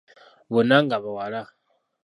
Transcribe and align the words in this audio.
Bonna 0.53 0.77
nga 0.83 0.97
bawala. 1.03 1.41